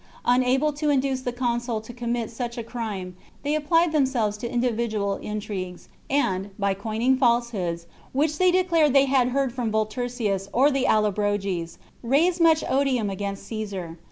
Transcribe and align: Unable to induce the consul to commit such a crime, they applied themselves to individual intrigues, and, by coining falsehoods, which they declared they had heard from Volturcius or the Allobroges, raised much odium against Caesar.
Unable 0.25 0.73
to 0.73 0.89
induce 0.89 1.21
the 1.21 1.31
consul 1.31 1.79
to 1.81 1.93
commit 1.93 2.31
such 2.31 2.57
a 2.57 2.63
crime, 2.63 3.15
they 3.43 3.53
applied 3.53 3.91
themselves 3.91 4.35
to 4.37 4.51
individual 4.51 5.17
intrigues, 5.17 5.89
and, 6.09 6.49
by 6.57 6.73
coining 6.73 7.17
falsehoods, 7.17 7.85
which 8.11 8.39
they 8.39 8.49
declared 8.49 8.93
they 8.93 9.05
had 9.05 9.27
heard 9.29 9.53
from 9.53 9.71
Volturcius 9.71 10.49
or 10.53 10.71
the 10.71 10.85
Allobroges, 10.87 11.77
raised 12.01 12.41
much 12.41 12.63
odium 12.67 13.11
against 13.11 13.43
Caesar. 13.43 13.99